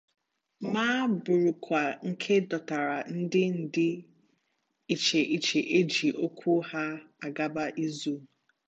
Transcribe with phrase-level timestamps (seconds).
[0.71, 0.85] ma
[1.23, 3.87] bụrụkwa nke dọtara ndị dị
[4.93, 6.83] iche iche e ji okwu ha
[7.25, 8.13] agba ìzù